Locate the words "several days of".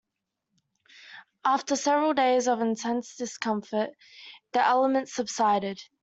1.75-2.59